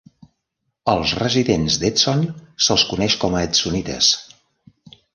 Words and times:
Als 0.93 1.11
residents 1.19 1.77
d'Edson 1.85 2.25
se'ls 2.69 2.89
coneix 2.95 3.21
com 3.25 3.39
a 3.41 3.47
edsonites. 3.51 4.13